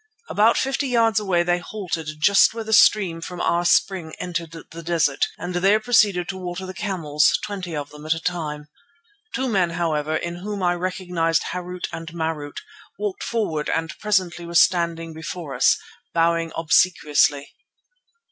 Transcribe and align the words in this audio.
About 0.29 0.57
fifty 0.57 0.87
yards 0.87 1.19
away 1.19 1.43
they 1.43 1.59
halted 1.59 2.19
just 2.19 2.55
where 2.55 2.63
the 2.63 2.73
stream 2.73 3.21
from 3.21 3.39
our 3.39 3.63
spring 3.63 4.15
entered 4.17 4.49
the 4.71 4.81
desert, 4.81 5.27
and 5.37 5.53
there 5.53 5.79
proceeded 5.79 6.27
to 6.29 6.37
water 6.39 6.65
the 6.65 6.73
camels, 6.73 7.37
twenty 7.45 7.75
of 7.75 7.91
them 7.91 8.07
at 8.07 8.15
a 8.15 8.19
time. 8.19 8.67
Two 9.31 9.47
men, 9.47 9.69
however, 9.69 10.15
in 10.15 10.37
whom 10.37 10.63
I 10.63 10.73
recognized 10.73 11.43
Harût 11.53 11.85
and 11.93 12.07
Marût, 12.13 12.57
walked 12.97 13.21
forward 13.21 13.69
and 13.69 13.93
presently 13.99 14.43
were 14.43 14.55
standing 14.55 15.13
before 15.13 15.53
us, 15.53 15.77
bowing 16.15 16.51
obsequiously. 16.55 17.53